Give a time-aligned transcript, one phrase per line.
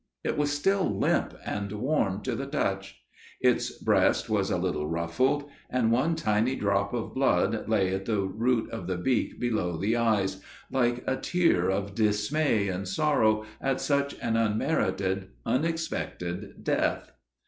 [0.23, 3.03] It was still limp and warm to the touch.
[3.39, 8.21] Its breast was a little ruffled, and one tiny drop of blood lay at the
[8.21, 10.41] root of the beak below the eyes,
[10.71, 17.11] like a tear of dismay and sorrow at such an unmerited, unexpected death.